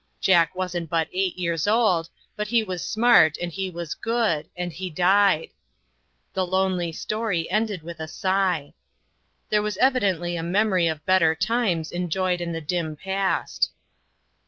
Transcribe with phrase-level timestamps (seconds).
[0.19, 4.73] Jack wasn't but eight years old; but he was smart, and he was good, and
[4.73, 5.49] he died."
[6.33, 7.05] The LOST FRIENDS.
[7.05, 8.73] 237 lonely story ended with a sigh.
[9.51, 13.69] There was evidently a memory of better times enjoyed in the dim past.